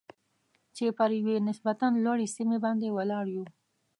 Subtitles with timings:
[0.75, 3.45] چې پر یوې نسبتاً لوړې سیمې باندې ولاړ یو.